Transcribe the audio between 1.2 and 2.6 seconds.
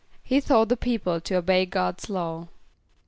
to obey God's law.